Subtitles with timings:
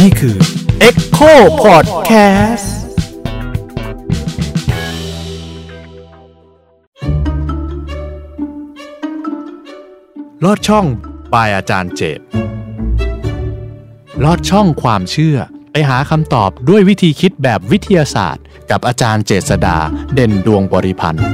[0.00, 0.36] นี่คือ
[0.88, 1.32] Echo
[1.64, 2.66] Podcast
[10.44, 10.86] ลอดช่อง
[11.32, 12.20] ปายอาจารย์เจต
[14.24, 15.36] ลอดช่องความเชื่อ
[15.72, 19.76] ไปหาคำตอบด้วยวิธีคิดแบบวิทยาศาสตร์ กับอาจารย์เจษดา
[20.14, 21.26] เด่นดวงบริพันธ์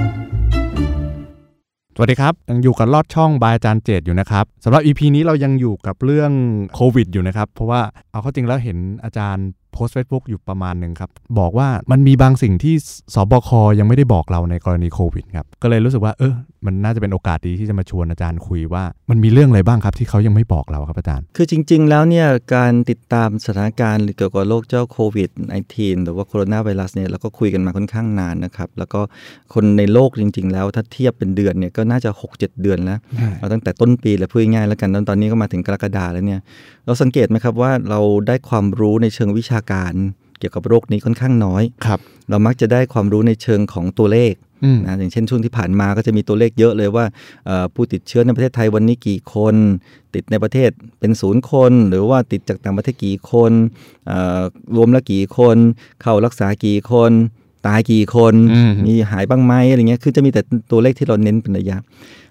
[2.01, 6.33] สวัสดีครับ ยังอยู่กับลอดช่องบายอาจารย์เจตอยู่นะครับสำหรับ EP นี้เรายังอยู่กับเรื่อง
[6.75, 7.81] โควิดอยู่นะครับ เพราะว่า
[8.13, 12.75] เอาเข้าจริงแล้วเห็นอาจารย์โพสต์เฟซบุ๊กอยู่ประมาณหนึ่งครับ บอกว่ามันมีบางสิ่งที่
[13.15, 16.35] ศบค.ยังไม่ได้บอกเราในกรณีโควิดครับ ก็เลยรู้สึกว่าเออ
[16.67, 25.31] มันน่าจะเป็นโอกาสดีที่จะมาชวนอาจารย์คุยว่า มันมีเรื่องอะไรบ้างครับที่เขายังไม่บอกเราครับอาจารย์ คือจริง ๆ แล้วเนี่ยการติดตามสถานการณ์เกี่ยวกับโรคเจ้าโควิด
[25.67, 29.01] -19 หรือว่าโคโรนาไวรัสเนี่ยเราก็คุยกันมาค่อนข้างนานนะครับแล้วก็
[29.55, 32.99] คนในโลกจริง ๆ แล้วถ้าเทียบเป็นเดือนเนี่ยก็น่าจะ 6-7 เดือนแล้ว
[33.39, 36.41] เอาตั้งแต่ต้นปีเลยพูดง่ายๆแล้วกันตอนนี้ก็มาถึงกรกฎาแล้วเนี่ย
[36.87, 39.95] เราสังเกตไหมครับว่าเราได้ความรู้ในเชิงวิชาการ
[40.41, 42.01] เกี่ยวกับโรคนี้ค่อนข้างน้อย ครับ
[42.31, 44.48] เรามักจะได้ความรู้ในเชิงของตัวเลขอืม
[44.87, 47.05] นะอย่างเช่นช่วงที่ผ่านมาก็จะมีตัวเลขเยอะเลยว่า
[47.47, 49.55] เอ่อผู้ติดเชื้อในประเทศไทยวันนี้กี่คน
[50.15, 53.53] ติดในประเทศเป็นศูนย์คน หรือว่าติดจากต่างประเทศกี่คน
[54.07, 54.41] เอ่อ
[54.77, 55.57] รวมแล้วกี่คน
[56.03, 57.13] เข้ารักษากี่คน
[57.67, 61.79] ตายกี่คนอืมมีหายบ้างไหมอะไรเงี้ยคือจะมีแต่ตัวเลขที่เราเน้นเป็นระยะ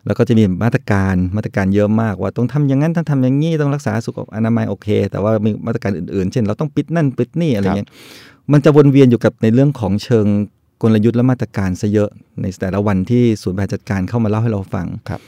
[0.06, 7.90] แล้วก็จะมีมาตรการมาตรการเยอะมากว่าต้องทำอย่างนั้นต้องทำอย่างนี้ต้องรักษาสุขอนามัยโอเค แต่ว่ามีมาตรการอื่นๆ เช่น เราต้องปิดนั่นปิดนี่อะไรเงี้ย
[8.52, 10.26] มันจะวนเวียนอยู่กับในเรื่องของเชิง
[10.82, 12.10] กลยุทธ์และมาตรการซะเยอะ
[12.42, 15.22] ในแต่ละวันที่ศูนย์บริหารจัดการเข้ามาเล่าให้เราฟังครับ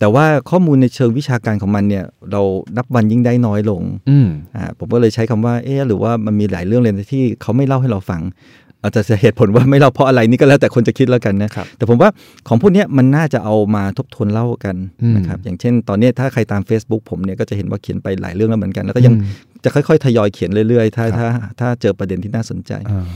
[0.00, 2.42] แต่ว่าข้อมูลในเชิงวิชาการของมันเนี่ย เรา
[2.76, 8.22] นับวันยิ่งได้น้อยลงอืมอ่าผมก็เลยใช้คำว่าเอ๊ะหรือว่ามันมีหลายเรื่องเลยที่เขาไม่เล่าให้เราฟัง
[8.82, 12.10] อาจจะเหตุผลว่าไม่เล่าเพราะอะไรนี่ก็แล้วแต่คนจะคิดแล้วกันนะครับแต่ผมว่า
[12.48, 19.14] ของพวกเนี้ยมันน่าจะเอามาทบทวนเล่ากันอืมนะครับอย่างเช่น ตอนเนี้ยถ้าใครตาม Facebook ผมเนี่ยก็จะเห็นว่าเขียนไปหลายเรื่องแล้วเหมือนกัน แล้วก็ยัง
[19.64, 21.28] จะค่อยๆ ทยอยเขียนเรื่อยๆ ถ้าถ้า
[21.60, 23.06] ถ้าเจอประเด็นที่น่าสนใจอ่าเอ่อ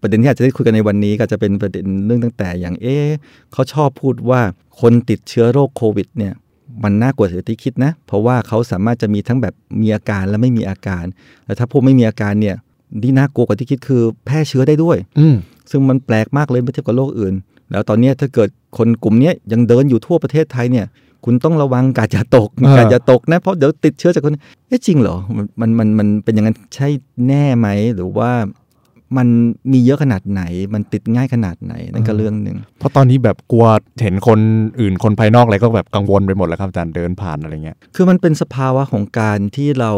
[0.00, 3.08] ประเด็นที่อาจจะได้คุยกันในวันนี้ก็จะเป็นประเด็นเรื่องตั้งแต่อย่างเอ๊ะ
[3.52, 4.40] เขาชอบพูดว่า
[4.80, 6.32] คนติดเชื้อโรคโควิดเนี่ย
[6.82, 11.04] มันน่ากลัวเสียที่คิดนะ เพราะว่าเขาสามารถจะมีทั้งแบบมีอาการและไม่มีอาการ
[11.44, 12.56] แต่ถ้าพวกไม่มีอาการเนี่ย
[13.02, 15.36] ที่น่ากลัวกว่าที่คิดคือแพร่เชื้อได้ด้วยอืม
[15.70, 17.34] ซึ่งมันแปลกมากเลยเมื่อเทียบกับโรคอื่น
[17.70, 18.48] แล้วตอนเนี้ยถ้าเกิด
[18.78, 20.86] คนกลุ่มเนี้ยยังเดินอยู่ทั่วประเทศไทยเนี่ย
[21.24, 24.36] คุณต้องระวังกาดอย่าตกเออกาดอย่าตกนะ เพราะเดี๋ยวติดเชื้อจากคน
[24.68, 26.88] เอ๊ะจริงเหรอมันมันมันมันเป็นอย่างนั้นใช่
[27.28, 28.30] แน่ไหมหรือว่า
[29.16, 29.28] มัน
[29.72, 30.42] มีเยอะขนาดไหน
[30.74, 33.66] มันติดง่ายขนาดไหน นั่นก็เรื่องหนึ่งเพราะตอนนี้แบบกลัว
[34.02, 34.40] เห็นคน
[34.80, 39.92] อื่นคนภายนอกอะไรก็แบบกังวลไปหมดแล้วครับอาจารย์เดินผ่านอะไรเงี้ยคือมันเป็นสภาวะของการที่เรา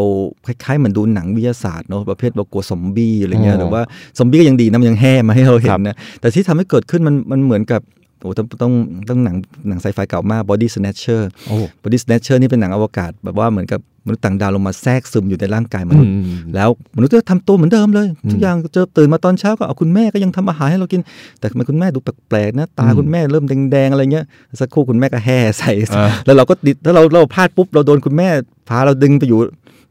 [0.47, 3.83] คล้ายๆเหมือนดูหนังวิทยาศาสตร์เนอะประเภทเรากลัวซอมบี้อะไรเงี้ยอ๋อหรือว่า
[4.19, 7.81] ซอมบี้ก็ยังดีนะมันยังแห่มาให้เราเห็ครันบนะแต่ที่ทำให้เกิดขึ้นมันมันเหมือนกับ
[8.21, 8.73] โอ้ต้องต้อง
[9.09, 9.37] ต้องหนัง
[9.69, 16.25] หนังไซไฟเก่ามาก Body Snatcher โอ้ Body Snatcher นี่เป็นหนังอวกาศ แบบว่าเหมือนกับมนุษย์ต่างดาวลงมาแทรกซึมอยู่ในร่างกายมนุษย์อืม
[16.55, 21.01] แล้วมนุษย์ก็ทำตัวเหมือนเดิมเลย ทุกอย่างเจอตื่นมาตอนเช้าก็เอาคุณแม่ก็ยังทำอาหารให้เรากิน
[21.39, 24.25] แต่ทำไมคุณแม่ดูแปลกๆนะตาอืมคุณแม่เริ่มแดงๆอะไรเงี้ย
[24.61, 28.29] สักครู่คุณแม่ก็แห่ใส่อ่าแล้วเราก็ดิถ้าเราเราพลาดปุ๊บเราโดนคุณแม่
[28.69, 29.39] พาเราดึงไปอยู่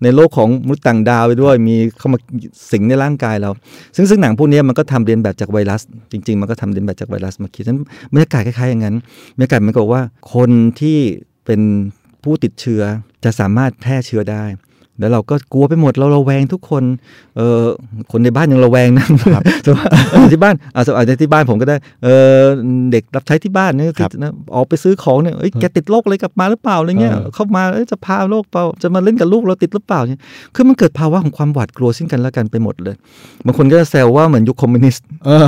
[0.04, 2.20] ในโลกของมนุษย์ต่างดาวไปด้วยมีเข้ามา
[2.72, 3.52] สิงในร่างกายเรา
[3.96, 5.82] ซึ่งซึ่งหนังพวกนี้มันก็ทำเรียนแบบจากไวรัส
[6.12, 7.80] จริง ๆ มันก็ทำเรียนแบบจากไวรัสมาคิดฉะนั้น
[8.14, 8.96] บรรยากาศคล้ายๆอย่างนั้น
[9.36, 10.04] บรรยากาศมันก็ว่า
[10.34, 10.50] คน
[10.82, 11.00] ที่
[11.46, 11.62] เป็น
[12.24, 12.82] ผู้ติดเชื้อ
[13.24, 14.44] จะสามารถแพร่เชื้อได้
[15.00, 16.84] แล้วเราก็กลัวไปหมดเราระแวงทุกคน
[17.38, 17.64] เออ
[18.12, 19.06] คนในบ้านยังระแวงนะ
[19.64, 22.42] แต่ว่าเออที่บ้านอ่าสมมติที่บ้านผมก็ได้เออ
[22.92, 30.22] เด็กรับใช้ที่บ้านเนี่ยครับนะออกไปซื้อของเนี่ยเอ้ยแกติดโรคอะไรกลับมาหรือเปล่าอะไรเงี้ยเออเข้ามาเอ้ยจะพาโรคเปล่าจะมาเล่นกับลูกเราติดหรือเปล่าเนี่ย
[30.56, 32.96] คือมันเกิดภาวะของความหวาดกลัวซึ่งกันและกันไปหมดเลย
[33.46, 35.48] บางคนก็จะแซวว่าเหมือนยุคคอมมิวนิสต์เออ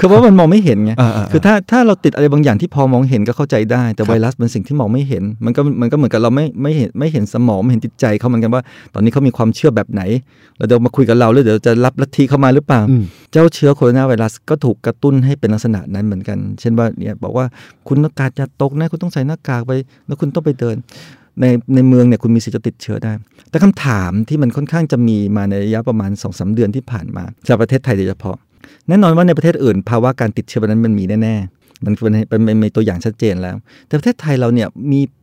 [0.00, 8.62] คือว่ามันมองไม่เห็นไงอ่าๆๆคือถ้าถ้าเราติดอะไรบางอย่างที่พอมองเห็นก็เข้าใจได้ แต่ไวรัสเป็นสิ่งที่มองไม่เห็น มันก็มันก็เหมือนกับเราไม่ไม่เห็นไม่เห็นสมองไม่เห็นจิตใจเขาเหมือนกันว่า
[8.94, 10.02] ตอนนี้เขามีความเชื่อแบบไหน
[10.56, 17.46] แล้วเดี๋ยวมาคุยกับเราแล้วเดี๋ยวจะรับลัทธิเข้ามาหรือเปล่าอืมเจ้าเชื้อโคโรนาไวรัสก็ถูกกระตุ้นให้เป็นลักษณะนั้นเหมือนกัน เช่นว่าเนี่ยบอกว่า
[17.88, 19.72] คุณอากาศจะตกนะคุณต้องใส่หน้ากากไป
[20.06, 20.76] แล้วคุณต้องไปเดิน
[21.40, 21.44] ใน
[21.74, 23.12] ในเมืองเนี่ยคุณมีสิทธิ์จะติดเชื้อได้
[23.50, 28.36] แต่คำถามที่มันค่อนข้างจะมีมาในระยะประมาณ2อสเดือนที่ผ่านมาจากประเทศไทยโดยเฉพาะ
[28.88, 33.56] แน่นอนว่าในประเทศอื่น ภาวะการติดเชื้อแบบนั้นมันมีแน่ๆมันเป็นเป็นเป็นมีตัวอย่างชัดเจนแล้ว
[33.86, 35.14] แต่ประเทศไทยเราเนี่ยมีเอ่อ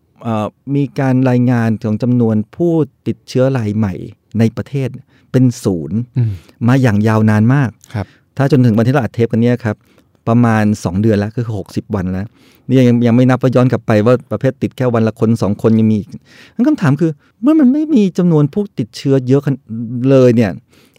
[0.75, 2.73] มีการรายงานของจำนวนผู้
[3.07, 3.93] ติดเชื้อรายใหม่
[4.39, 4.89] ในประเทศ
[5.31, 6.31] เป็นศูนย์อืม
[6.67, 8.05] มาอย่างยาวนานมากครับ
[8.37, 9.75] ถ้าจนถึงวันที่เราอัดเทปกันเนี่ยครับ
[10.27, 12.27] ประมาณ 2 เดือนแล้วก็คือ 60 วันแล้ว
[12.67, 16.09] นี่ยังยังไม่นับว่าย้อนกลับไปว่าประเภทติดแค่วันละคน 2 คนยังมีอีก
[16.55, 17.11] งั้นคำถามคือ
[17.41, 19.61] เมื่อมันไม่มีจำนวนผู้ติดเชื้อเยอะขนาด
[20.09, 20.51] เลยเนี่ย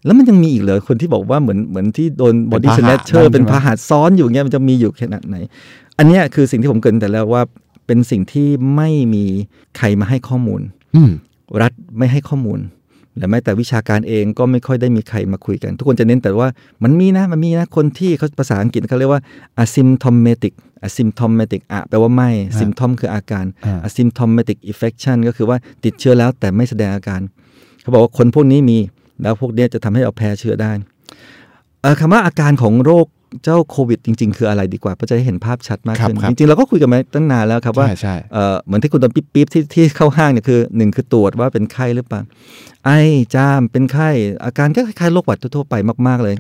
[0.04, 5.36] แล้วมันยังมีอีกเหรอคนที่บอกว่าเหมือนเหมือนที่โดนบอดี้เป็นสพาหะแนชเชอร์นั่นใช่ไหมเป็นพาหะซ้อนอยู่เงี้ยมันจะมีอยู่ขนาดไหน
[5.98, 7.42] อันเนี้ยคือสิ่งที่ผมเกรินแต่แล้วว่า
[7.86, 9.24] เป็นสิ่งที่ไม่มี
[9.76, 10.60] ใครมาให้ข้อมูล
[10.96, 11.10] อืม
[11.60, 12.60] รัฐไม่ให้ข้อมูล
[13.18, 16.48] และแม้แต่วิชาการเองก็ไม่ค่อยได้มีใครมาคุยกัน ทุกคนจะเน้นแต่ว่า
[16.82, 19.22] มันมีนะมันมีนะคนที่เขาภาษาอังกฤษเขาเรียกว่า
[19.62, 20.52] asymptomatic
[20.86, 27.20] asymptomatic อะแปลว่าไม่ symptom คืออาการอ่า asymptomatic infection ก็คือว่าติดเชื้อแล้วแต่ไม่แสดงอาการ
[27.82, 28.78] เขาบอกว่าคนพวกนี้มี
[29.22, 30.72] แล้วพวกเนี้ยจะทำให้เราแพ้เชื้อได้
[31.82, 33.06] เอ่อคำว่าอาการของโรค
[33.42, 42.20] เจ้าโควิดจริง ๆ คืออะไรดีกว่าเพื่อจะได้เห็นภาพชัดมากครับขึ้นครับจริง ๆ เราก็คุยกันมาตั้งนานแล้วครับว่าใช่ใช่เอ่อเหมือนที่คุณตอนปิ๊บปิ๊บที่ที่เข้าห้างเนี่ยคือหนึ่งคือตรวจว่าเป็นไข้หรือเปล่า
[42.84, 42.90] ไอ
[43.34, 44.10] จามเป็นไข้
[44.44, 45.74] อาการก็คล้ายๆโรคหวัดทั่วๆไป
[46.06, 46.34] มาก ๆเลย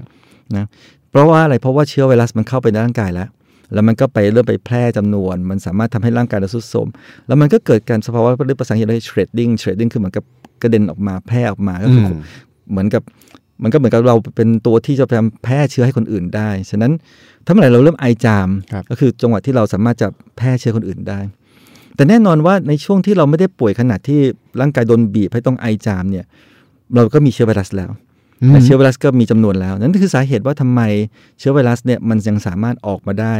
[0.56, 0.66] นะ
[1.10, 3.28] เพราะว่าอะไรเพราะว่าเชื้อไวรัสมันเข้าไปในร่างกายแล้ว
[3.74, 6.88] แล้วมันก็ไปเริ่มไปแพร่จำนวน มันสามารถทำให้ร่างกายเราทรุดโทรม
[7.26, 10.24] แล้วมันก็เกิดการสภาวะเรียกภาษาอังกฤษเรียก shredding shredding คือเหมือนกับ
[10.62, 12.18] กระเด็นออกมาแพร่ออกมาก็คืออม
[12.70, 13.02] เหมือนกับ
[13.62, 16.92] มันก็เหมือนกับเราเป็นตัวที่จะพยายามแพร่เชื้อให้คนอื่นได้ ฉะนั้น
[17.44, 21.20] ถ้าเมื่อไหร่เราเริ่มไอจามครับก็คือจังหวะที่เราสามารถจะแพร่เชื้อคนอื่นได้
[21.96, 24.20] แต่แน่นอนว่าในช่วงที่เราไม่ได้ป่วยขนาดที่
[24.60, 26.24] ร่างกายโดนบีบให้ต้องไอจามเนี่ย
[26.94, 27.90] เราก็มีเชื้อไวรัสแล้ว
[28.50, 30.80] และเชื้อไวรัสก็มีจำนวนแล้ว นั่นคือสาเหตุว่าทำไม
[31.38, 33.34] เชื้อไวรัสเนี่ยมันยังสามารถออกมาได้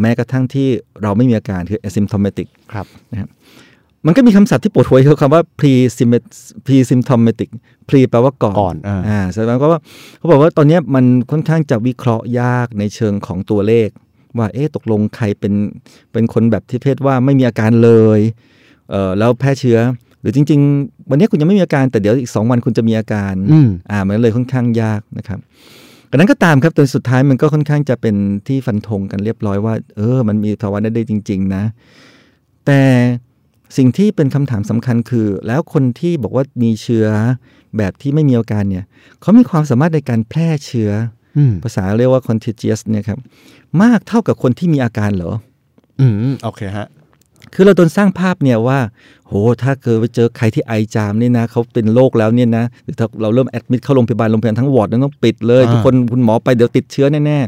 [0.00, 0.68] แม้กระทั่งที่
[1.02, 2.86] เราไม่มีอาการคือ asymptomatic ครับ
[4.06, 5.72] มันก็มีคำศัพท์ที่ปวดหัวคือคำว่า pre
[6.66, 7.48] pre symptomatic
[7.88, 9.80] pre แปลว่าก่อนก่อนอ่าอ่าแสดงว่า
[10.18, 13.88] เขาบอกว่าตอนเนี้ยมันค่อนข้างจะวิเคราะห์ยากในเชิงของตัวเลข
[14.38, 15.54] ว่าเอ๊ะตกลงใครเป็น
[16.12, 18.20] เป็นคนแบบที่เพศว่าไม่มีอาการเลย
[18.90, 19.78] เออแล้วแพร่เชื้อ
[20.20, 25.38] หรือจริง ๆ วันนี้คุณยังไม่มีอาการแต่เดี๋ยวอีก 2 วันคุณจะมีอาการอืมอ่ามันเลยค่อนข้างยากนะครับ
[26.10, 28.16] ดังนั้นก็ตามครับจนสุดท้ายมันก็ค่อนข้างจะเป็น
[28.48, 31.64] ที่ฟันธงกันเรียบร้อยว่า เออ มันมีภาวะนั้นได้จริง ๆ นะ
[32.66, 32.80] แต่
[33.76, 37.06] สิ่งที่เป็นคำถามสำคัญคือ แล้วคนที่บอกว่ามีเชื้อ
[37.76, 38.84] แบบที่ไม่มีอาการเนี่ย
[39.20, 40.90] เขามีความสามารถในการแพร่เชื้อ
[41.36, 43.18] อืมภาษาเรียกว่า contagious เนี่ยครับ
[43.82, 45.32] มากเท่ากับคนที่มีอาการเหรอ
[46.00, 46.88] อืมโอเคฮะ
[47.54, 48.78] คือเราโดนสร้างภาพเนี่ยว่า
[49.26, 49.32] โห
[49.62, 57.38] ถ้าเกิดไปเจอใครที่ไอจามเนี่ยนะเขาเป็นโรคแล้วเนี่ยนะหรือถ้าเราเริ่มแอดมิดเข้าโรงพยาบาลโรงพยาบาลทั้งวอร์ดนั้นต้องปิดเลยอ่าทุกคนคุณหมอไปเดี๋ยวติดเชื้อแน่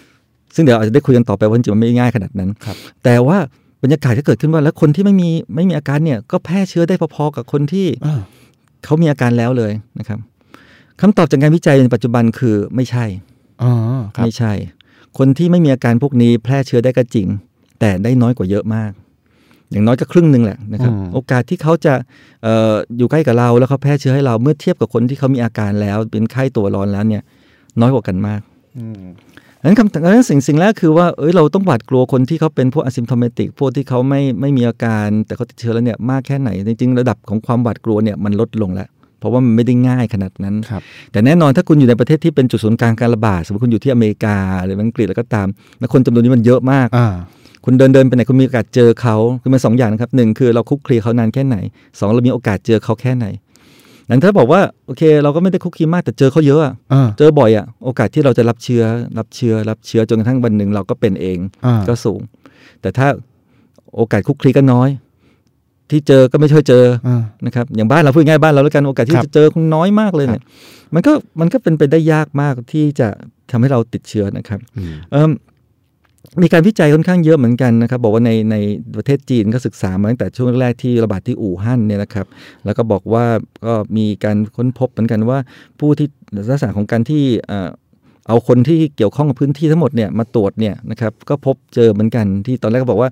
[0.00, 3.38] ๆซึ่งเดี๋ยวอาจจะได้คุยกันต่อไปว่าจริงๆมันไม่ง่ายขนาดนั้นครับแต่ว่า
[3.82, 8.20] บรรยากาศก็เกิดขึ้นว่าแล้วคนที่ไม่มีไม่มีอาการเนี่ยก็แพร่เชื้อได้พอๆกับคนที่อ่า
[8.84, 10.18] เขามีอาการแล้วเลยนะครับ
[11.00, 13.04] คำตอบจากงานวิจัยในปัจจุบันคือไม่ใช่
[13.62, 13.72] อ๋อ
[14.16, 14.52] ครับไม่ใช่
[15.18, 17.26] คนที่ไม่มีอาการพวกนี้แพร่เชื้อได้ก็จริง
[17.80, 18.92] แต่ได้น้อยกว่าเยอะมาก
[19.70, 21.94] อย่างน้อยก็ครึ่งหนึ่งแหละนะครับอืมโอกาสที่เขาจะ
[22.42, 27.22] เอออยู่ใกล้กับเราแล้วเขาแพร่เชื้อให้เราเมื่อเทียบกับคนที่เขามีอาการแล้ว เป็นไข้ตัวร้อนแล้วเนี่ย
[27.80, 28.40] น้อยกว่ากันมาก
[28.78, 38.88] อืมดัง นั้นคำดังนั้นสิ่งสิ่งแรกคือว่าเอ้ยเราต้องหวาดกลัวคนที่เขาเป็นพวก asymptomatic พวกที่เขาไม่ไม่มีอาการ แต่เขาติดเชื้อแล้วเนี่ยมากแค่ไหน จริงๆ ระดับของความหวาดกลัวเนี่ยมันลดลงแล้ว
[39.20, 40.82] เพราะว่ามันไม่ได้ง่ายขนาดนั้นครับ
[41.12, 47.08] แต่แน่นอนถ้าคุณอยู่ในประเทศที่เป็นจุดศูนย์กลางการระบาด สมมติคุณอยู่ที่อเมริกาหรืออังกฤษแล้วก็ตาม แล้วคนจำนวนนี้มันเยอะมากอ่า
[47.64, 51.56] คุณเดินเดินไปไหนคุณมีโอกาสเจอเขาคือมันสองอย่างนะครับหนึ่งคือเราคุกคลีเขานานแค่ไหน
[51.98, 53.26] สองเรามีโอกาสเจอเขาแค่ไหน
[54.10, 58.82] นั้นถ้าบอกว่าโอเค เราก็ไม่ได้คุกคีมากแต่เจอเขาเยอะอะอ่าเจอบ่อยอะโอกาสที่เราจะรับเชื้อ
[59.18, 62.20] รับเชื้อ รับเชื้อจนกระทั่งวันหนึ่งเราก็เป็นเองอ่าก็สูง
[62.80, 63.08] แต่ถ้า
[63.96, 64.88] โอกาสคุกคลีก็น้อย
[65.90, 70.42] ที่เจอก็ไม่ช่วยเจออ่านะครับอย่างบ้านเราพูดง่ายๆบ้านเราแล้วกันโอกาสที่ครับจะเจอคงน้อยมากเลยเนี่ย
[70.94, 73.08] มันก็มันก็เป็นไปได้ยากมากที่จะ
[73.50, 74.60] ทำให้เราติดเชื้อนะครับ
[75.14, 75.22] อื
[76.34, 78.56] มเอิ่มมีการวิจัยค่อนข้างเยอะเหมือนกันนะครับ บอกว่าในใน
[78.96, 82.26] ประเทศจีนก็ศึกษามาตั้งแต่ช่วงแรกที่ระบาดที่อู่ฮั่นเนี่ยนะครับ
[82.64, 83.24] แล้วก็บอกว่า
[83.66, 85.38] ก็มีการค้นพบเหมือนกันว่า
[85.80, 86.08] ผู้ที่
[86.50, 87.70] ลักษณะของการที่เอ่อ
[88.28, 93.10] เอาคนที่เกี่ยวข้องกับพื้นที่ทั้งหมดเนี่ยมาตรวจเนี่ยนะครับก็พบเจอเหมือนกันที่ตอนแรกก็บอกว่า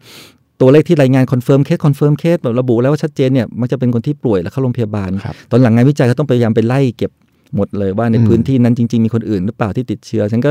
[0.60, 7.10] ตัวเลขที่รายงาน confirmed case confirmed case แบบระบุแล้วว่าชัดเจนเนี่ยมันจะเป็นคนที่ป่วยแล้วเข้าโรงพยาบาลครับตอนหลังงานวิจัยเขาต้องพยายามไปไล่เก็บ
[7.56, 10.50] หมดเลยว่าในอืมพื้นที่นั้นจริง ๆมีคนอื่นหรือเปล่าที่ติดเชื้อฉันก็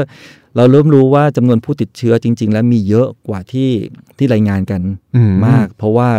[0.58, 3.70] เราเริ่มรู้ว่าจำนวนผู้ติดเชื้อจริง ๆ แล้วมีเยอะกว่าที่
[4.18, 4.82] ที่รายงานกัน
[5.16, 6.10] อืมาก เพราะว่า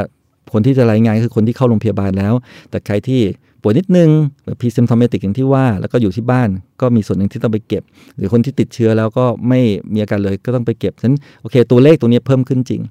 [0.52, 2.35] คนที่จะรายงานคือคนที่เข้าโรงพยาบาลแล้ว
[2.71, 3.21] แต่ใครที่
[3.62, 4.11] ป่วยนิดนึง
[4.45, 6.49] แบบพีซิมทอมเมติกอย่างที่ว่า แล้วก็อยู่ที่บ้าน
[6.81, 7.83] ก็มีส่วนหนึ่งที่ต้องไปเก็บ
[8.16, 9.61] หรือคนที่ติดเชื้อแล้วก็ไม่
[9.93, 12.83] มีอาการเลยก็ต้องไปเก็บฉะนั้นโอเค ตัวเลขตรงนี้เพิ่มขึ้นจริง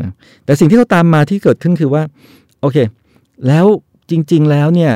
[0.00, 0.10] นะ
[0.44, 2.02] แต่สิ่งที่เขาตามมาที่เกิดขึ้นคือว่า
[2.60, 2.76] โอเค
[3.46, 3.66] แล้ว
[4.10, 4.92] จริง ๆ แล้วเนี่ย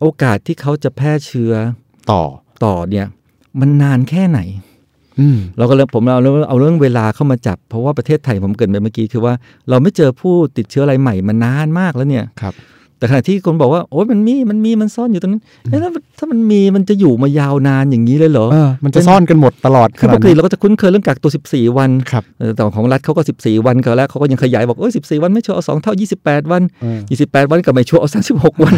[0.00, 1.52] โอกาสที่เขาจะแพร่เชื้อ
[2.10, 2.22] ต่อ
[2.64, 3.06] ต่อเนี่ย
[3.60, 4.40] มันนานแค่ไหน
[5.20, 9.34] อืมเราก็เลยผมเอาเรื่องเอาเรื่องเวลาเข้ามาจับ เพราะว่าประเทศไทยผมเกรินไปเมื่อกี้คือว่า
[9.68, 12.54] เราไม่เจอผู้ติดเชื้อรายใหม่มานานมากแล้วเนี่ยครับ
[12.98, 28.74] แต่ขณะที่คนบอกว่าโอ้ยมันมีมันมีมันซ่อนอยู่ตรงนั้นเอ๊ะแล้วถ้ามันมีมันจะอยู่มายาวนานอย่างนี้เลยเหรอเออมันจะซ่อนกันหมดตลอดคือปขกนาดตินั้นเราก็จะคุ้นเคยเรื่องกักตัว 14 วันครับเออแต่ของรัฐเขาก็ 14 วันก็แล้วเขาก็ยังขยายบอกเอ้ย14 วันไม่ชัวร์เอาสองเท่า 28 วันเออ28 วันก็ไม่ชัวร์เอา36 วัน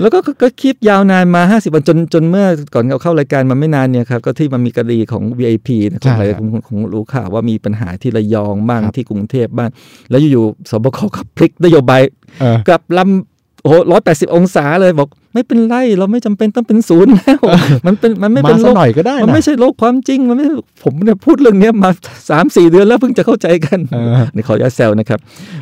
[0.00, 9.70] แล้วก็ก็ก็คลิปยาวนานมา 50 วันจนจนเมื่อก่อนเราเข้ารายการมาไม่นานเนี่ยครับก็ที่มันมีคดีของ VIP นะของอะไรใช่ครับของของรู้ข่าวว่ามีปัญหาที่ระยองบ้างครับที่กรุงเทพบ้าง
[10.10, 12.02] แล้วอยู่ๆสบคก็พลิกนโยบาย
[12.40, 13.29] เออกลับลำ
[13.62, 17.38] โอ้ร้อยแปดสิบองศาเลยบอก ไม่เป็นไรเราไม่จำเป็นต้องเป็นศูนย์แล้ว
[17.86, 20.46] มันเป็นมันไม่เป็นมาโรสักคหน่อยก็ได้มันนะไม่ใช่โลกความจริงมันไม่
[20.82, 21.90] ผมเนี่ยพูดเรื่องเนี้ยมา
[22.30, 25.18] สามสี่เดือนแล้วเพิ่งจะเข้าใจกันเออนี่ขออนุญาตแซวนะครับ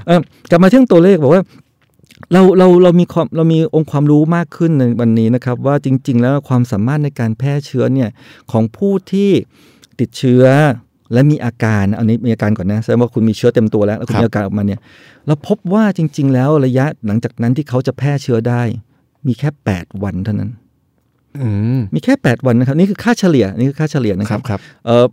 [0.06, 1.42] เอ่อกลับมาที่เรื่องตัวเลขบอกว่า
[2.32, 8.10] เราเราเรามีความเรามีองค์ความรู้มากขึ้นในวันนี้นะครับ ว่าจริง ๆ แล้วความสามารถในการแพร่เชื้อเนี่ย
[8.52, 9.30] ของผู้ที่
[10.00, 10.44] ติดเชื้อ
[11.12, 14.80] และมีอาการอันนี้มีอาการก่อนนะแสดงว่าคุณมีเชื้อเต็มตัวแล้วแล้วคุณครับมีอาการออกมาเนี่ย
[15.26, 18.62] เราพบว่าจริง ๆ แล้วระยะหลังจากนั้นที่เขาจะแพร่เชื้อได้
[19.26, 20.50] มีแค่ 8 วันเท่านั้น
[21.40, 25.06] อืมมีแค่ 8 วันนะครับ นี่คือค่าเฉลี่ยนี่คือค่าเฉลี่ยนะคครัรับบครับเออ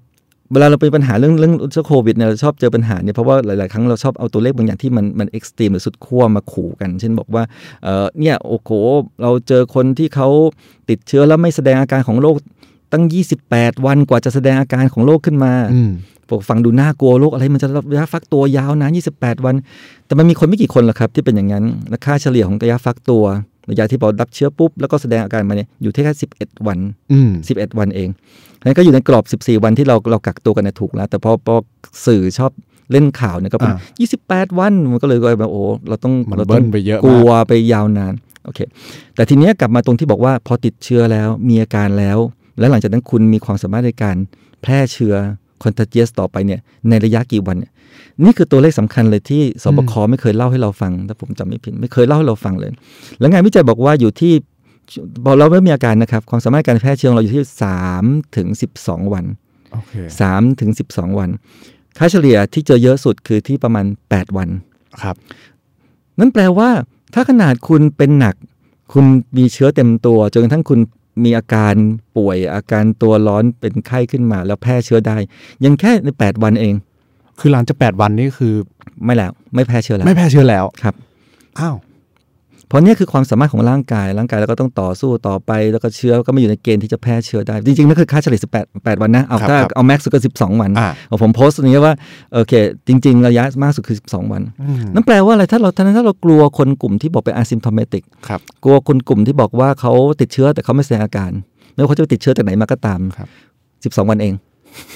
[0.51, 7.43] เวลาเราเป็นปัญหาเรื่องเรื่องเชื้อโควิดเนี่ยเราชอบเจอปัญหาเนี่ยเพราะว่าหลาย ๆ ครั้งเราชอบเอาตัวเลขบางอย่างที่มันมันเอ็กซ์ตรีมหรือสุดขั้วมาขู่กัน เช่นบอกว่า
[7.83, 8.71] เออเนี่ยโอ้โห
[9.21, 10.29] เราเจอคนที่เขา
[10.89, 12.35] ติดเชื้อแล้วไม่แสดงอาการของโรค
[12.91, 13.03] ตั้ง
[13.45, 15.91] 28 วันกว่าจะแสดงอาการของโรคขึ้นมาอืม
[16.29, 19.55] บอกฟังดูน่ากลัวโรคอะไรมันจะระยะฟักตัวยาวนาน28 วัน
[20.05, 23.23] แต่มันมีคนไม่กี่คนหรอกครับ ที่เป็นอย่างนั้นและค่าเฉลี่ยของระยะฟักตัว
[23.69, 26.79] ระยะที่พอรับเชื้อปุ๊บแล้วก็แสดงอาการมาเนี่ยอยู่ที่แค่11 วัน
[27.11, 28.09] อืม11 วันเอง
[28.65, 31.55] นั้นก็อยู่ในกรอบ 14 วันที่เราเรากักตัวกันเนยถูกแล้ว แต่พอพอ
[32.05, 32.51] สื่อชอบ
[32.91, 38.13] เล่นข่าวเนี่ยก็เป็นอ่า28วันมันก็เลยกลายเป็นโอ้เราต้องมันเราต้เบิ้องลไปเยอะกลัมากวไปยาวนาน
[38.45, 38.59] โอเค
[39.15, 42.17] แต่ทีเนี้ยกลับมาตรงที่บอกว่าพอติดเชื้อแล้วมีอาการแล้ว
[42.59, 44.17] แล้วหลังจากนั้นคุณมีความสามารถในการ
[44.61, 45.15] แพร่เชื้อ
[45.63, 46.59] คอนท g เจสต่อไปเนี่ย
[46.89, 47.71] ในระยะกี่วันเนี่ย
[48.23, 52.71] นี่คือตัวเลขสำคัญเลยที่สบคไม่เคยเล่าให้เราฟังถ้าผมจำไม่ผิดไม่เคยเล่าให้เราฟังเลย
[53.19, 54.33] แล้วงานวิจัยบอกว่าอยู่ที่
[55.25, 57.45] พอเราไม่มีอาการนะครับ ความสามารถการแพร่เชื้อของเราอยู่ที่
[57.91, 58.47] 3ถึง
[58.81, 59.25] 12วัน
[59.73, 59.93] โอเค
[60.27, 61.29] 3ถึง12วัน
[61.97, 64.49] ค่าเฉลี่ยที่เจอเยอะสุดคือที่ประมาณ8วัน
[65.01, 65.15] ครับ
[66.19, 66.69] นั่นแปลว่า
[67.13, 68.35] ถ้าขนาดคุณเป็นหนัก
[68.93, 69.05] คุณ
[69.37, 70.79] มีเชื้อเต็มตัวจนกระทั่งคุณ
[71.23, 71.73] มีอาการ
[72.17, 75.17] ป่วยอาการตัวร้อนเป็นไข้ขึ้นมาแล้วแพร่เชื้อได้
[75.63, 76.75] ยังแค่ใน 8 วันเอง
[77.39, 78.53] คือหลังจากแปดวันนี่คือ
[79.05, 80.93] ไม่แล้ว ไม่แพร่เชื้อแล้ว ไม่แพร่เชื้อแล้วครับ
[81.59, 81.75] อ้าว
[82.67, 91.95] เพราะเนี่ยคือความสามารถของร่างกาย ร่างกายเราก็ต้องต่อสู้ต่อไป แล้วก็เชื้อก็ไม่อยู่ในเกณฑ์ที่จะแพร่เชื้อได้ จริงๆนั่นคือค่าเฉลี่ย18 8 วันนะ เอาครับถ้าครับเอาแม็กซ์สุดก็ 12 วันอ่าเอาผมโพสต์ตรงนี้ว่า
[92.33, 92.53] โอเค
[92.87, 101.31] จริง ๆ ระยะมากสุดคือ 12 วันอืมนั่นแปลว่าอะไรถ้าเราถ้าเรากลัวคนกลุ่มที่บอกเป็น asymptomatic ครับกลัวคนกลุ่มที่บอกว่าเขาติดเชื้อแต่เขาไม่แสดงอาการ
[101.73, 103.29] ไม่ว่าเขาจะไปติดเชื้อจากไหนมาก็ตามครับ
[104.05, 104.33] 12 วันเอง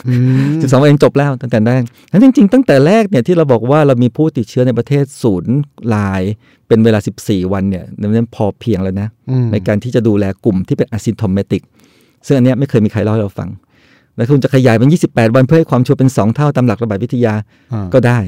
[0.08, 0.14] อื
[0.50, 5.56] ม12วันเองจบแล้วตั้งแต่แรกนั้นจริง ๆ ตั้งแต่แรกเนี่ยที่เราบอกว่าเรามีผู้ติดเชื้อในประเทศศูนย์
[5.96, 6.22] ลาย
[6.68, 11.62] เป็นเวลา 14 วันเนี่ยนั่นพอเพียงแล้วนะอืมในการที่จะดูแลกลุ่มที่เป็น asymptomatic
[12.26, 13.50] ซึ่งอันเนี้ยไม่เคยมีใครเล่าให้เราฟัง
[14.16, 17.34] แล้วคุณจะขยายเป็น 28 วันเพื่อให้ความชัวร์เป็น 2 เท่าตามหลักระบาดวิทยา
[17.74, 18.20] อ่าก็ได้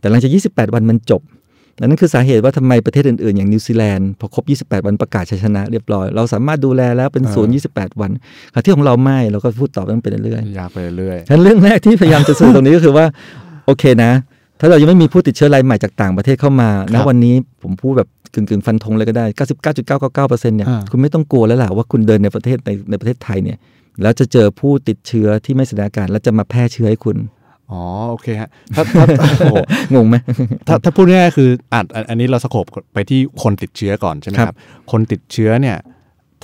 [0.00, 1.43] แต่หลังจาก 28 วันมันจบและ
[1.80, 8.10] นั่นคือสาเหตุว่าทำไมประเทศอื่นๆ อย่างนิวซีแลนด์พอครบ 28 วันประกาศชัยชนะเรียบร้อย เราสามารถดูแลแล้วเป็นศูนย์28 วัน
[8.52, 13.06] ขณะที่ของเราไม่เราก็พูดต่อไปมันไปเรื่อยยากไปเรื่อยๆฉะนั้นเรื่องแรกที่พยายามจะสื่อตรงนี้ก็คือว่า
[13.66, 14.12] โอเคนะ
[14.60, 19.26] ถ้าเรายังไม่มีผู้ติดเชื้อรายใหม่จากต่างประเทศเข้ามาคณรับวันนี้ผมพูดแบบกึ่งๆฟันธงเลยก็ได้
[19.76, 23.58] 99.999%เนี่ยอ่าคุณไม่ต้องกลัวแล้วล่ะว่าคุณเดินในประเทศในในประเทศไทยเนี่ย
[24.02, 27.33] แล้วจะเจอผู้ติดเชื้อที่ไม่แสดงอาการแล้วจะมาแพร่เชื้อให้คุณๆ
[27.72, 29.04] อ๋อโอเคฮะถ้าถ้า
[29.38, 29.56] โอ้โห
[29.94, 30.16] งงไหม
[30.66, 34.58] ถ้าถ้าพูดง่ายๆคืออะอันอันนี้เราสโคบไปที่คนติดเชื้อก่อนใช่ไหมคครัรับบ
[34.92, 35.76] คนติดเชื้อเนี่ย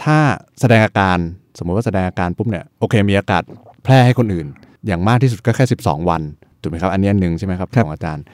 [0.03, 0.19] ถ้า
[0.61, 1.19] แสดงอาการ
[1.59, 3.43] สมมติว่าแสดงอาการปุ๊บเนี่ยโอเคมีอากาศ
[3.85, 4.47] แพร่ให้คนอื่น
[4.87, 6.23] อย่างมากที่สุดก็แค่ 12 วัน
[6.61, 8.25] ถูกไหมครับ อันนี้อันหนึ่งใช่ไหมครับของอาจารย์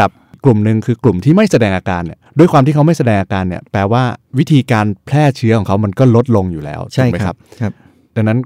[0.00, 0.10] กับ
[0.44, 4.02] กลุ่มหนึ่งคือกลุ่มที่ไม่แสดงอาการเนี่ยด้วยความที่เขาไม่แสดงอาการเนี่ยแปลว่า
[4.38, 7.72] วิธีการแพร่เชื้อของเขามันก็ลดลงอยู่แล้วใช่ถูกไหมคครัรับบครับ
[8.16, 8.38] ดังนั้น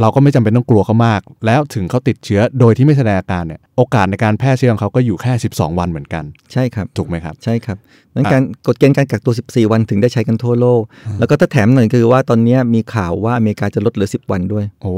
[0.00, 7.76] เราก็ไม่จำเป็นต้องกลัวเขามาก แล้วถึงเขาติดเชื้อโดยที่ไม่แสดงอาการเนี่ยโอกาสในการแพร่เชื้อของเขาก็อยู่แค่ 12 วันเหมือนกัน ใช่ครับ ถูกไหมครับ ใช่ครับ
[8.14, 10.82] นั้นอะการกฎเกณฑ์การกักตัว 14 วันถึงได้ใช้กันทั่วโลก
[11.18, 14.94] แล้วก็ถ้าแถมหน่อยคือว่าตอนนี้มีข่าวว่าอเมริกาจะลดเหลือ 10 วันด้วย โอ้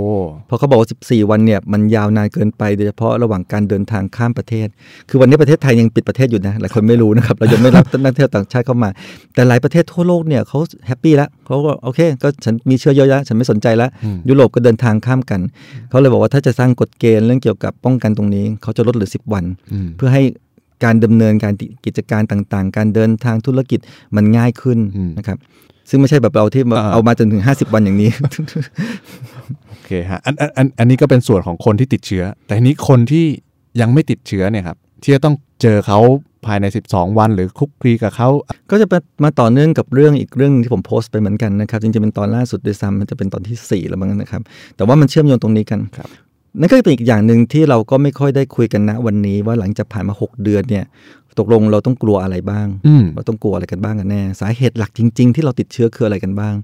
[0.47, 4.69] เพราะเขาบอกว่า 14 วันเนี่ยมันยาวนานเกินไปโดยเฉพาะระหว่างการเดินทางข้ามประเทศ
[5.09, 8.91] คือวันนี้ประเทศไทยยังปิดประเทศอยู่นะหลายคนไม่รู้นะครับเรายังไม่รับนักท่องเที่ยวต่างชาติเข้ามา
[9.35, 15.41] แต่หลายประเทศทั่วโลกเนี่ยเขาแฮปปี้แล้วเขาก็โอเค ก็ฉันมีเชื้อเยอะแล้วฉันไม่สนใจแล้วอืมยุโรปก็เดินทางข้ามกัน
[15.89, 20.23] เขาเลยบอกว่าถ้าจะสร้างกฎเกณฑ์เรื่องเกี่ยวกับป้องกันตรงนี้ เขาจะลดเหลือ 10 วันอืมเพื่อให้
[20.85, 21.55] การดำเนินการ
[21.85, 23.81] กิจการต่างๆ การเดินทางธุรกิจ
[24.17, 25.39] มันง่ายขึ้นอืมนะครับ
[25.91, 28.11] ซึ่งไม่ใช่แบบเราที่มาอ่าเอามาจนถึง 50 วันอย่างนี้
[29.69, 33.25] โอเคฮะอันอันอันอันนี้ก็เป็นส่วนของคนที่ติดเชื้อ แต่ทีนี้คนที่
[33.81, 36.01] ยังไม่ติดเชื้อเนี่ยครับที่จะต้องเจอเขา
[36.47, 38.29] ภายใน 12 วัน หรือคุกคลีกับเขา
[38.71, 38.87] ก็จะ
[39.25, 44.43] มาต่อเนื่องกับเรื่องอีกเรื่องที่ผมโพสต์ไปเหมือนกันนะครับจริงๆเป็นตอนล่าสุดด้วยซ้ำมันจะเป็นตอนที่ 4 แล้วมั้งนะครับ
[44.77, 46.09] แต่ว่ามันเชื่อมโยงตรงนี้กันครับ
[46.61, 50.85] นั่นก็เป็นอีกอย่างหนึ่งที่เราก็ไม่ค่อยได้คุยกันนะวันนี้ว่าหลังจากผ่านมา 6 เดือนเนี่ย
[51.39, 56.55] ตกลงเราต้องกลัวอะไรบ้างอืมเราต้องกลัวอะไรกันบ้างกันแน่ สาเหตุหลักจริง ๆ ที่เราติดเชื้อคืออะไรกันบ้าง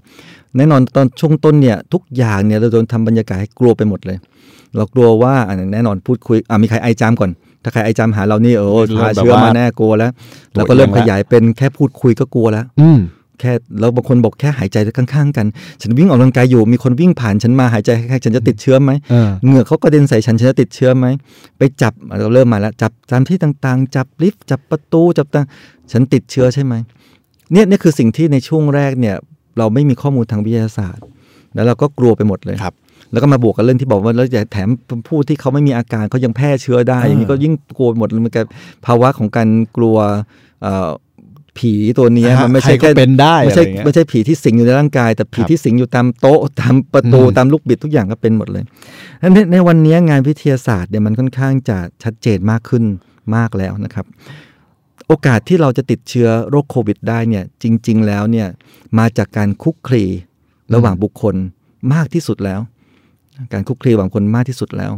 [0.57, 4.17] แน่นอนตอนช่วงต้นเนี่ยทุกอย่างเนี่ยเราโดนทำบรรยากาศให้กลัวไปหมดเลย
[4.75, 7.31] เรากลัวว่าอะแน่นอนพูดคุยอะมีใครไอจามก่อน
[7.67, 10.11] ถ้าใครไอจามหาเรานี่โอ้เริ่มพาแบบเชื้อว่ามาแน่กลัวแล้ว
[10.55, 12.99] ตัวแล้วก็เริ่มเอียงขแล้วยายเป็นแค่พูดคุยก็กลัวแล้ว อืม
[13.39, 15.45] แค่แล้วบางคนบอกแค่หายใจข้างๆกัน
[15.81, 21.05] ฉันวิ่งออกกำลังกายอยู่มีคนวิ่งผ่านฉันมาหายใจใกล้ๆฉันจะติดเชื้อไหมเออเหงื่อเขากระเด็นใส่ฉันฉันจะติดเชื้อไหม
[21.57, 25.45] ไปจับเราเริ่มมาแล้วจับตามที่ต่างๆ จับลิฟต์จับประตูจับต่าง
[25.91, 26.73] ฉันติดเชื้อใช่ไหม
[27.51, 29.15] เนี่ยเนี่ยคือสิ่งที่ในช่วงแรกเนี่ย
[29.57, 31.05] เราไม่มีข้อมูลทางวิทยาศาสตร์
[31.55, 32.75] แล้วเราก็กลัวไปหมดเลยครับ
[33.11, 34.69] แล้วก็มาบวกกับเรื่องที่บอกว่าแล้วอย่าแถม
[35.07, 38.45] ผู้ที่เขาไม่มีอาการเขายังแพร่เชื้อได้ อย่างนี้ก็ยิ่งกลัวหมดเลยมันกลาย
[38.85, 39.97] ภาวะของการกลัว
[40.61, 40.89] เอ่อ
[41.57, 48.63] ผีตัวเนี้ยมันไม่ใช่ใครก็แค่เป็นได้ไม่ใช่อะไรเงี้ยไม่ใช่ผีที่สิงอยู่ในร่างกาย แต่ผีครับที่สิงอยู่ตามโต๊ะตามประตูอืมตามลูกบิดทุกอย่างก็เป็นหมดเลย
[49.33, 52.83] ในในวันนี้งานวิทยาศาสตร์เนี่ยมันค่อนข้างจะชัดเจนมากขึ้น
[53.35, 54.05] มากแล้วนะครับ
[55.07, 58.47] โอกาสที่เราจะติดเชื้อโรคโควิดได้เนี่ยจริง ๆ แล้วเนี่ย
[58.97, 60.05] มาจากการคุกคลี
[60.73, 61.35] ระหว่างบุคคล
[61.93, 62.59] มากที่สุดแล้ว
[63.53, 64.93] การคุกคลีระหว่างคนมากที่สุดแล้ว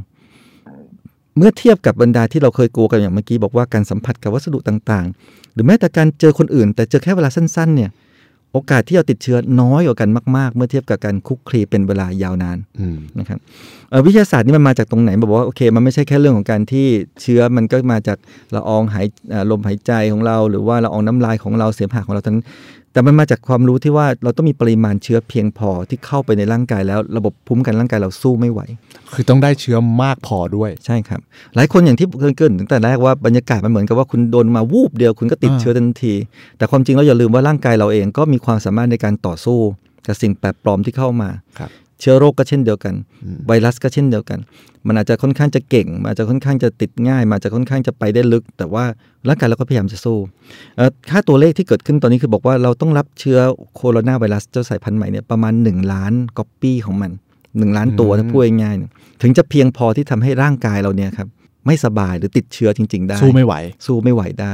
[1.38, 7.91] เมื่อเทียบกับบรรดาที่เราเคยกลัวกันอย่างเมื่อกี้บอกว่าการสัมผัสกับวัสดุต่างๆ หรือแม้แต่การเจอคนอื่น แต่เจอแค่เวลาสั้น ๆ เนี่ย
[8.53, 13.39] โอกาสที่เราติดเชื้อน้อยกว่ากันมากๆ เมื่อเทียบกับการคุกคลีเป็นเวลายาวนานอืมนะครับ
[13.89, 16.88] เอ่อวิทยาศาสตร์นี่มันมาจากตรงไหนบอกว่าโอเค มันไม่ใช่แค่เรื่องของการที่
[17.22, 18.17] เชื้อมันก็มาจาก
[18.55, 22.46] ละอองหายเอ่อลมหายใจของเรา หรือว่าละอองน้ำลายของเราเสมหะของเราทั้งนั้น
[22.93, 28.62] แต่มันมาจากความรู้ที่ว่าเราต้องมีปริมาณเชื้อเพียงพอที่เข้าไปในร่างกายแล้ว ระบบภูมิคุ้มกันร่างกายเราสู้ไม่ไหว
[29.13, 31.19] คือต้องได้เชื้อมากพอด้วยใช่ครับ
[31.55, 36.13] หลายคนอย่างที่เกรินตั้งแต่แรกว่าบรรยากาศมันเหมือนกับว่าคุณโดนมาวูบเดียวคุณก็ติดอ่าเชื้อทันที
[36.58, 39.60] แต่ความจริงเราอย่าลืมว่าร่างกายเราเองก็มีความสามารถในการต่อสู้
[40.08, 41.29] กับสิ่งแปลกปลอมที่เข้ามา
[41.60, 44.39] ครับ เชื้อโรคก็เช่นเดียวกันอืมไวรัสก็เช่นเดียวกัน
[44.88, 48.84] มันอาจจะค่อนข้างจะเก่งมันอาจจะค่อนข้างจะติดง่ายมันอาจจะค่อนข้างจะไปได้ลึก แต่ว่า
[49.27, 50.18] ร่างกายเราก็พยายามจะสู้
[50.77, 53.39] เอ่อค่าตัวเลขที่เกิดขึ้นตอนนี้คือบอกว่าเราต้องรับเชื้อ
[53.75, 57.12] โคโรนาไวรัสเจ้าสายพันธุ์ใหม่เนี่ยประมาณ 1 ล้านก๊อปปี้ของมัน
[57.58, 58.91] หนึ่งล้านตัวอืมถ้าพูดง่ายๆเนี่ย
[59.22, 61.27] ถึงจะเพียงพอที่ทำให้ร่างกายเราเนี่ยครับ
[61.66, 63.54] ไม่สบายหรือติดเชื้อจริง ๆ ได้ สู้ไม่ไหว
[63.86, 64.54] สู้ไม่ไหวได้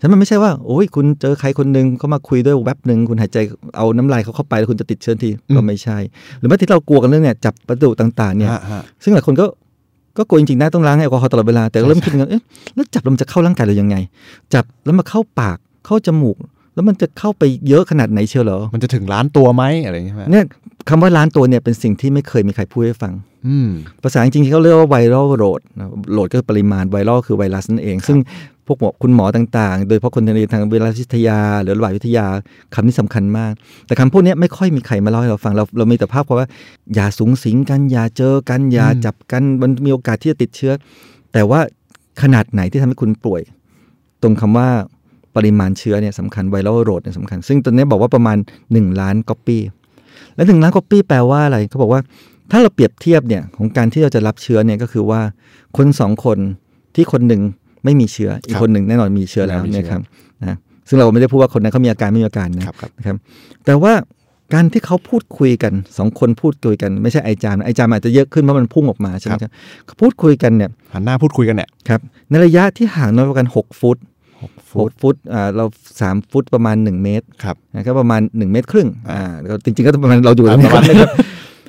[0.00, 3.38] ะนั้นมันไม่ใช่ว่าโอ้ยคุณเจอใครคนหนึ่งเขามาคุยด้วยแวบหนึ่งคุณหายใจ
[3.76, 5.98] เอาน้ำลายเขาเข้าไปแล้วคุณจะติดเชื้อทีอืมก็ไม่ใช่
[6.38, 9.46] หรือแม้ที่เรากลัวกันเรื่องเนี่ยจับประตูต่างๆเนี่ยฮะฮะซึ่งหลายคนก็
[10.18, 12.42] ก็กลัวจริงๆนะต้องล้างแอลกอฮอล์ตลอดเวลาแต่ก็เริ่มคิดกันเอ๊ะ
[12.74, 13.96] แล้วจับแล้วมันจะเข้าร่างกายเรายังไง
[14.54, 16.36] จับแล้วมาเข้าปากเข้าจมูก
[16.74, 20.44] แล้วมันจะเข้าไปเยอะขนาดไหนเชียวเหรอ มันจะถึงล้านตัวไหมอะไรอย่างเงี้ยไหมเนี่ย
[20.88, 23.12] คำว่าล้านตัวเนี่ยเป็นสิ่งที่ไม่เคยมีใครพูดให้ฟัง
[23.46, 23.68] อืม
[24.02, 25.60] ภาษาจริงๆเขาเรียกว่าไวรัลโหลด
[26.12, 28.18] โหลดก็คือปริมาณไวรัลคือไวรัสนั่นเอง ซึ่ง
[28.66, 32.26] พวกหมอคุณหมอต่างๆ โดยเฉพาะคนที่เรียนทางไวรัสวิทยา หรือระบาดวิทยา
[32.74, 33.52] คำนี้สำคัญมาก
[33.86, 36.46] แต่คำพวกเนี้ยไม่ค่อยมีใครมาเล่าให้เราฟัง เราเรามีแต่ภาพเพราะว่า
[36.94, 40.72] อย่าสุงสิงกัน อย่าเจอกัน อย่าอืมจับกัน มันมีโอกาสที่จะติดเชื้อ
[41.32, 41.60] แต่ว่า
[42.22, 43.42] ขนาดไหนที่ทำให้คุณป่วย
[44.22, 44.68] ตรงคำว่า
[45.36, 48.36] ปริมาณเชื้อเนี่ยสำคัญ viral load เนี่ยสำคัญ ซึ่งตอนนี้บอกว่าประมาณ
[48.68, 49.62] 1 ล้านก๊อปปี้
[50.34, 52.00] และหนึ่งล้านก๊อปปี้แปลว่าอะไรเขาบอกว่า
[52.50, 55.20] ถ้าเราเปรียบเทียบเนี่ยของการที่เราจะรับเชื้อเนี่ยก็คือว่า
[55.76, 56.38] คนสองคน
[56.94, 57.40] ที่คนหนึ่ง
[57.84, 60.00] ไม่มีเชื้อ อีกคนหนึ่งแน่นอนมีเชื้อแล้วมีเชื้อเนี่ยครับ
[60.40, 60.56] นะ
[60.88, 63.16] ซึ่งเราไม่ได้พูดว่าคนนั้นเขามีอาการไม่มีอาการนะครับครับนะครับ
[63.64, 63.92] แต่ว่า
[64.54, 69.50] การที่เขาพูดคุยกันสองคนพูดคุยกันไม่ใช่ไอจามนะไอจามอาจจะเยอะขึ้นเพราะมันพุ่งออกมาใช่ไหมครับ
[69.86, 73.96] เขาพูดคุยกันเนี่ยหันหน้าพูดคุยกันเนี่ยครับในระยะที่ห่างน้อยกว่ากัน 6 ฟุต
[74.76, 75.64] หกหฟุตกฟุตอ่าเรา
[76.00, 81.10] สามฟุตประมาณ1เมตรครับนะครับประมาณ1เมตรครึ่งอ่าอ่าแล้วจริงๆก็ประมาณเราอยู่ตรงนี้ประมาณนะครับ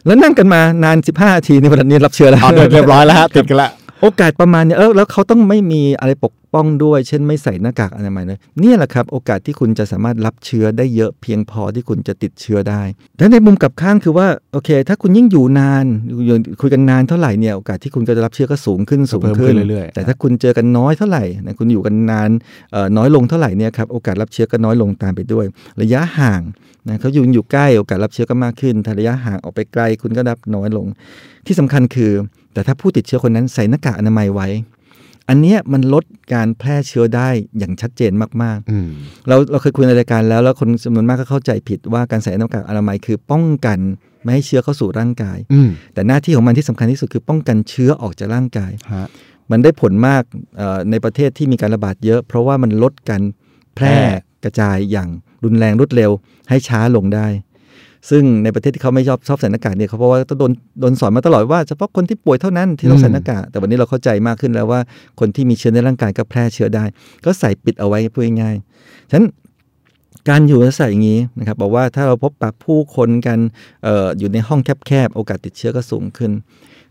[0.05, 3.69] แล้วนั่งกันมานาน 15นาทีในวันนี้รับเชื้อแล้วเอาเรียบร้อยแล้วฮะติดกันละ
[4.03, 12.81] โอกาสประมาณเนี้ยเออแล้วเขาต้องไม่มีอะไรปกป้องด้วย เช่นไม่ใส่หน้ากากอนามัยเลยเนี่ยแหละครับโอกาสที่คุณจะสามารถรับเชื้อได้เยอะเพียงพอที่คุณจะติดเชื้อได้
[13.19, 15.85] และในมุมกลับข้างคือว่าโอเค ถ้าคุณยิ่งอยู่นาน
[16.25, 22.29] อยู่คุยกันนานเท่าไหร่เนี่ยโอกาสที่คุณจะรับเชื้อก็สูงขึ้นสูงเพิ่มขึ้ขึ้นนเรื่อยๆแต่ถ้าคุณเจอกันน้อยเท่าไหร่นะคุณอยู่กันนาน
[22.71, 25.45] เอ่อน้อยลงเท่าไหร่เนี่ยครับโอกาสรับเชื้อก็น้อยลงตามไปด้วย
[25.81, 26.41] ระยะห่าง
[26.87, 30.85] นะเขาอยู่อยู่ใกล้โอกาสรับเชื้อก็มากขึ้นถ้าระยะห่างออกไปไกลคุณก็รับน้อยลง
[31.45, 32.11] ที่สำคัญคือ
[32.53, 34.47] แต่ถ้าผู้ติดเชื้อคนนั้นใส่หน้ากากอนามัยไว้
[35.29, 38.11] อันเนี้ยมันลดการแพร่เชื้อได้อย่างชัดเจน
[38.43, 43.79] มากอืมๆเราเราเคยคุยในรายการแล้วแล้วคนจำนวนมากก็เข้าใจผิดว่าการใส่หน้ากากอนามัยคือป้องกัน
[44.23, 49.07] ไม่ให้เชื้อเข้าสู่ร่างกายอืมแต่หน้าที่ของมันที่สำคัญที่สุดคือป้องกันเชื้อออกจากร่างกายฮะ
[49.51, 50.23] มันได้ผลมาก
[50.57, 53.23] เอ่อในประเทศที่มีการระบาดเยอะ เพราะว่ามันลดการ
[53.75, 55.09] แพร่แพร่กระจายอย่าง
[55.43, 56.11] รุนแรงรวดเร็ว
[56.49, 57.27] ให้ช้าลงได้
[58.09, 64.79] ซึ่งในประเทศที่เขาไม่ชอบชอบใส่หน้ากากเนี่ยเขาเพราะว่าต้องโดนโดนสอนมาตลอดว่าเฉพาะคนที่ป่วยเท่านั้นที่ต้องใส่หน้ากากแต่วันนี้เราเข้าใจมากขึ้นแล้วว่า
[65.19, 66.85] คนที่มีเชื้อในร่างกายก็แพร่เชื้อได้
[67.25, 69.25] ก็ใส่ปิดเอาไว้พูดง่ายๆฉะนั้น
[70.29, 73.39] การอยู่ในลักษณะอย่างนี้นะครับบอกว่าถ้าเราพบปะผู้คนกัน
[73.83, 76.31] เอออยู่ในห้องแคบๆโอกาสติดเชื้อก็สูงขึ้น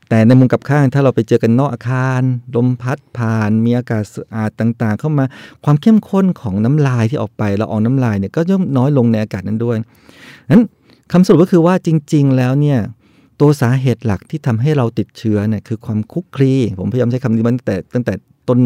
[0.08, 2.22] แต่ในมุมกลับข้างถ้าเราไปเจอกันนอกอาคาร
[2.56, 5.24] ลมพัดผ่าน มีอากาศสะอาดต่างๆ เข้ามา
[5.64, 9.76] ความเข้มข้นของน้ำลายที่ออกไปละอองน้ำลายเนี่ยก็ย่อมน้อยลงในอากาศนั้นด้วย
[10.50, 10.62] นั้น
[11.12, 12.78] คำสรุปก็คือว่าจริง ๆ แล้วเนี่ย
[13.40, 18.14] ตัวสาเหตุหลักที่ทำให้เราติดเชื้อเนี่ยคือความคุกคลีผมพยายามใช้คำนี้มันแต่ตั้งแต่
[18.48, 18.60] ต้น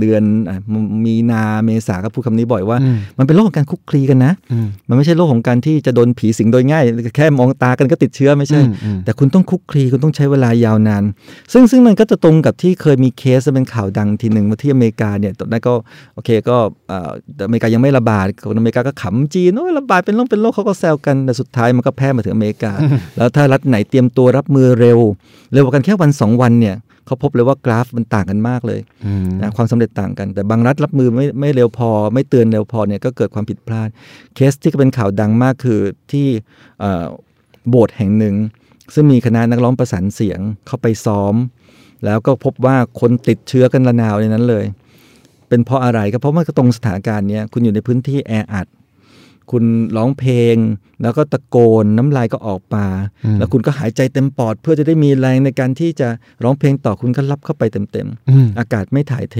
[0.00, 0.56] เดือนอะ
[1.04, 6.84] มีนาเมษาก็พูดคำนี้บ่อยว่าอืมมันเป็นโรคของการคุกคลีกันนะอืมมันไม่ใช่โรคของการที่จะโดนผีสิงโดยง่าย
[7.16, 11.04] แค่มองตากันก็ติดเชื้อไม่ใช่อืมอืมแต่คุณต้องคุกคลีคุณต้องใช้เวลายาวนาน
[11.52, 15.74] ซึ่งซึ่งมันก็จะตรงกับที่เคยมีเคสเป็นข่าวดังทีหนึ่งมาที่อเมริกาเนี่ยตอนนั้นก็
[16.14, 16.56] โอเคก็
[16.88, 22.72] เอ่อแต่อเมริกายังไม่ระบาดคนอเมริกาก็ขำจีนโอ้ยระบาดเป็นโรคเป็นโรคเขาก็แซวกันแต่สุดท้ายมันก็แพร่มาถึงอเมริกา
[23.16, 24.98] แล้วถ้ารัฐไหนเตรียมตัวรับมือเร็ว
[25.52, 26.76] เร็วกว่ากันแค่วันสองวันเนี่ย
[27.06, 33.88] เขาพบเลยว่ากราฟมันต่างกันมากเลยอืมนะความสำเร็จต่างกัน แต่บางรัฐรับมือไม่ไม่เร็วพอ ไม่เตือนเร็วพอเนี่ยก็เกิดความผิดพลาด
[34.34, 35.80] เคสที่เป็นข่าวดังมากคือ
[36.12, 36.26] ที่
[36.80, 37.06] เอ่อ
[37.68, 38.34] โบสถ์แห่งหนึ่ง
[38.94, 41.34] ซึ่งมีคณะนักร้องประสานเสียงเข้าไปซ้อม
[42.04, 44.64] แล้วก็พบว่าคนติดเชื้อกันระนาวในนั้นเลย
[45.48, 48.66] เป็นเพราะอะไรก็เพราะว่าตรงสถานการณ์เนี้ยคุณอยู่ในพื้นที่แออัด
[49.50, 49.64] คุณ
[49.96, 50.56] ร้องเพลง
[51.02, 52.86] แล้วก็ตะโกนน้ำลายก็ออกมา
[53.24, 56.08] อืมแล้วคุณก็หายใจเต็มปอด เพื่อจะได้มีแรงในการที่จะ
[56.44, 59.36] ร้องเพลงต่อคุณก็รับเข้าไปเต็มๆอืมอากาศไม่ถ่ายเท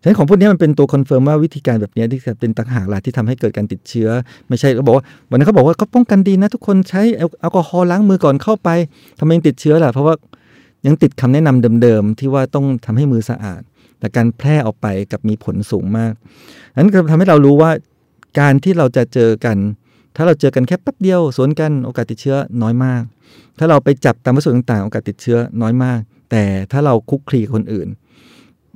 [0.00, 4.08] ฉะนั้นของพวกนี้มันเป็นตัว confirm ว่าวิธีการแบบนี้ที่จะเป็นต่างหากล่ะที่ทำให้เกิดการติดเชื้อ
[4.48, 8.68] ไม่ใช่เขาบอกว่าวันนั้นเขาบอกว่าเขาป้องกันดีนะ ทุกคนใช้แอลแอลกอฮอล์ล้างมือก่อนเข้าไป
[9.18, 10.14] ทำไมยังติดเชื้อล่ะเพราะว่า
[10.86, 13.62] ยังติดคำแนะนำเดิมๆที่ว่าต้องทำให้มือสะอาด
[13.98, 16.12] แต่การแพร่ออกไปกับมีผลสูงมาก
[16.76, 17.70] นั้นก็ทำให้เรารู้ว่า
[18.38, 19.56] การที่เราจะเจอกัน
[20.16, 23.02] ถ้าเราเจอกันแค่แป๊บเดียวสวนกันโอกาสติดเชื้อน้อยมาก
[23.58, 25.98] ถ้าเราไปจับตามวัสดุต่างๆ โอกาสติดเชื้อน้อยมาก
[26.30, 27.88] แต่ถ้าเราคุกคลีกับคนอื่น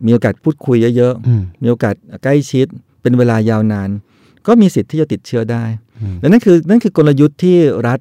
[0.06, 2.66] มีโอกาสพูดคุยเยอะอืมๆมีโอกาสใกล้ชิด
[3.02, 3.90] เป็นเวลายาวนาน
[4.46, 5.64] ก็มีสิทธิ์ที่จะติดเชื้อได้
[6.00, 8.00] อืมและนั่นคือนั่นคือกลยุทธ์ที่รัฐ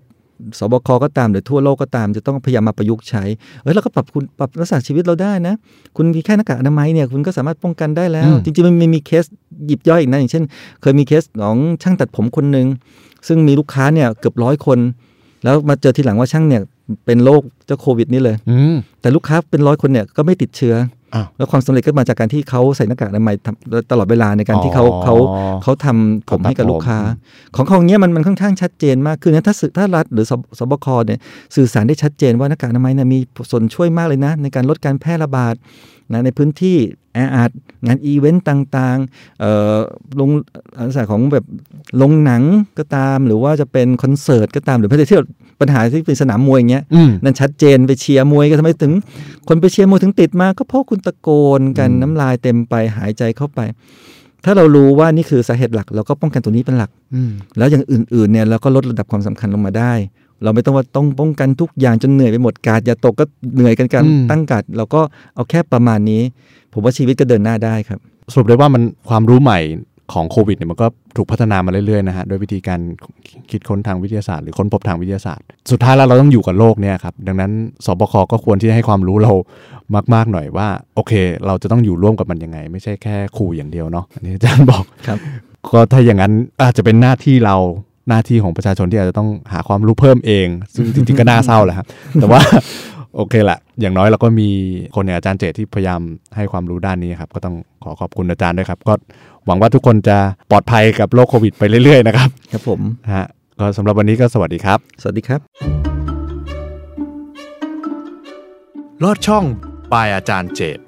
[0.60, 3.24] สบคก็ตามหรือทั่วโลกก็ตาม จะต้องพยายามมาประยุกต์ใช้
[3.64, 5.54] เอ้ยเราก็ปรับคุณปรับลักษณะชีวิตเราได้นะ
[5.98, 9.26] คุณมีแค่หน้ากากอนามัยเนี่ยคุณก็สามารถป้องกันได้แล้วอืมจริงๆมันมีเคส
[9.68, 10.44] หยิบย่อยอีกนะอย่างเช่น
[10.82, 12.68] เคยมีเคสของช่างตัดผมคนหนึ่ง
[13.28, 14.80] ซึ่งมีลูกค้าเนี่ยเกือบร้อยคน
[15.44, 16.62] แล้วมาเจอทีหลังว่าช่างเนี่ย
[17.06, 21.01] เป็นโรคเจ้าโควิดนี่เลยอืมแต่ลูกค้าเป็นร้อยคนเนี่ยก็ไม่ติดเชื้ออ้าว
[21.38, 25.16] แล้วความสำเร็จก็มาจากการที่เขาใส่หน้ากากอนามัยทำตลอดเวลาในการที่เขาอ๋อเขา
[25.64, 27.00] เขาทำผมให้กับลูกค้า
[27.56, 31.20] ของเขาอย่างเงี้ยมันมันค่อนข้างชัดเจนมากคือนะถ้าสื่อถ้ารัฐหรือสบสบคเนี่ย
[31.56, 33.20] สื่อสารได้ชัดเจนว่าหน้ากากอนามัยเนี่ยมี
[33.52, 35.56] ส่วนช่วยมากเลยนะ ในการลดการแพร่ระบาด
[36.14, 36.78] นะในพื้นที่
[37.14, 37.52] แออัด
[37.86, 39.78] งานอีเวนต์ต่างๆเอ่อ
[40.20, 40.30] ลง
[40.86, 41.46] ลักษณะของแบบ
[42.02, 42.44] ลงหนัง
[42.80, 45.18] ก็ตาม หรือว่าจะเป็นคอนเสิร์ตก็ตามหรือแม้แต่ที่
[45.62, 48.94] ปัญหาที่เป็นสนามมวยอย่างเงี้ยอืมนั่นชัดเจนไปเชียร์มวยก็ทำไมถึง
[49.48, 53.60] คนไปเชียร์มวยถึงติดมาก็เพราะคุณตะโกนกันอืมน้ำลายเต็มไปหายใจเข้าไป
[54.46, 59.94] ถ้าเรารู้ว่านี่คือสาเหตุหลัก เราก็ป้องกันตัวนี้เป็นหลักอืมแล้วอย่างอื่นๆเนี่ยเราก็ลดระดับความสำคัญลงมาได้
[60.44, 63.26] เราไม่ต้องว่าต้องป้องกันทุกอย่างจนเหนื่อยไปหมดกาดอย่าตกก็
[63.56, 65.02] เหนื่อยกันกันอืมตั้งกาดเราก็
[65.36, 66.22] เอาแค่ประมาณนี้
[66.74, 68.00] ผมว่าชีวิตก็เดินหน้าได้ครับ
[68.34, 69.60] สรุปได้ว่ามันความรู้ใหม่
[70.14, 72.80] ของโควิดเนี่ยมันก็ถูกพัฒนามาเรื่อยๆนะฮะโดยวิธีการ
[73.52, 77.52] คิดค้นทางวิทยาศาสตร์หรือค้นพบทางวิทยาศาสตร์ สุดท้ายแล้วเราต้องอยู่กับโลกเนี่ยครับดังนั้น
[77.86, 79.34] สบคก็ควรที่จะให้ความรู้เรา
[80.14, 81.14] มากๆหน่อยว่า โอเค
[81.46, 85.18] เราจะต้องอยู่ร่วมกับมันยังไง ไม่ใช่แค่ขู่อย่างเดียวเนาะอันนี้อาจารย์บอกครับ
[85.72, 87.56] ก็ถ้าอย่างนั้นอาจจะเป็นหน้าที่เรา
[88.08, 91.88] หน้าที่ของประชาชนที่อาจจะต้องหาความรู้เพิ่มเอง ซึ่งจริงๆก็น่าเศร้าแหละครับ
[92.22, 92.42] แต่ว่า
[93.16, 94.50] โอเคแหละอย่างน้อยเราก็มี
[94.96, 96.02] คนอย่างอาจารย์เจตที่พยายาม
[96.36, 98.94] ให้ความรู้ด้านนี้ครับ ก็ต้องขอขอบคุณอาจารย์ด้วยครับ ก็
[99.46, 100.18] หวังว่าทุกคนจะ
[100.52, 103.28] ปลอดภัยกับโรคโควิดไปเรื่อยๆนะครับ ครับผมนะฮะ
[103.60, 105.40] ก็สำหรับวันนี้ก็สวัสดีครับ สวัสดีครับ
[109.04, 109.44] ลอดช่อง
[109.92, 110.80] บายอาจารย์เจต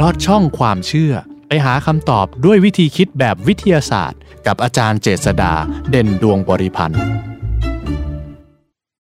[0.00, 1.12] ลอดช่องความเชื่อ
[1.48, 5.52] ไปหาคำตอบด้วยวิธีคิดแบบวิทยาศาสตร์ กับอาจารย์เจษดา
[5.90, 7.02] เด่นดวงบริพันธ์